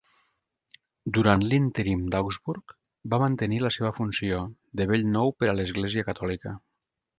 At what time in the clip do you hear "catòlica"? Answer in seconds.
6.13-6.59